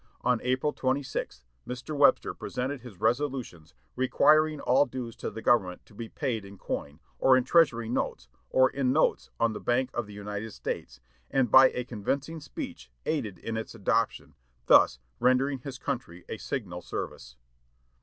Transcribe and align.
On 0.21 0.39
April 0.41 0.73
26, 0.73 1.43
Mr. 1.67 1.95
Webster 1.95 2.33
presented 2.33 2.81
his 2.81 2.99
resolutions 2.99 3.75
requiring 3.95 4.59
all 4.59 4.87
dues 4.87 5.15
to 5.17 5.29
the 5.29 5.43
government 5.43 5.85
to 5.85 5.93
be 5.93 6.09
paid 6.09 6.43
in 6.43 6.57
coin, 6.57 6.99
or 7.19 7.37
in 7.37 7.43
Treasury 7.43 7.87
notes, 7.87 8.27
or 8.49 8.67
in 8.71 8.91
notes 8.91 9.29
of 9.39 9.53
the 9.53 9.59
Bank 9.59 9.91
of 9.93 10.07
the 10.07 10.13
United 10.13 10.53
States, 10.53 10.99
and 11.29 11.51
by 11.51 11.69
a 11.69 11.83
convincing 11.83 12.39
speech 12.39 12.89
aided 13.05 13.37
in 13.37 13.55
its 13.57 13.75
adoption, 13.75 14.33
thus 14.65 14.97
rendering 15.19 15.59
his 15.59 15.77
country 15.77 16.25
a 16.27 16.37
signal 16.37 16.81
service. 16.81 17.35